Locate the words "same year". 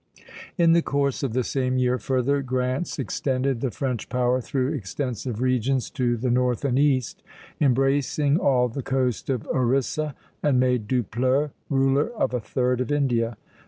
1.43-1.99